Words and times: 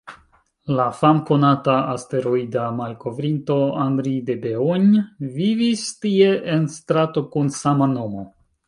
La 0.77 0.85
famkonata 1.01 1.75
asteroida 1.91 2.63
malkovrinto 2.79 3.59
Henri 3.83 4.15
Debehogne 4.31 5.07
vivis 5.39 5.87
tie 6.07 6.35
en 6.57 6.69
strato 6.79 7.29
kun 7.37 7.59
sama 7.63 7.95
nomo. 7.99 8.31